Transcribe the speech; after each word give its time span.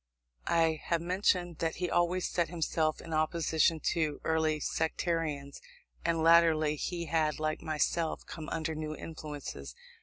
I 0.47 0.81
have 0.85 0.99
mentioned 0.99 1.59
that 1.59 1.75
he 1.75 1.87
always 1.87 2.27
set 2.27 2.49
himself 2.49 3.01
in 3.01 3.13
opposition 3.13 3.79
to 3.93 4.19
our 4.23 4.31
early 4.31 4.59
sectarianism; 4.59 5.61
and 6.03 6.23
latterly 6.23 6.75
he 6.75 7.05
had, 7.05 7.39
like 7.39 7.61
myself, 7.61 8.25
come 8.25 8.49
under 8.49 8.73
new 8.73 8.95
influences. 8.95 9.75